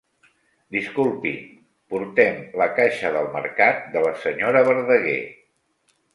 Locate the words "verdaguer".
4.73-5.21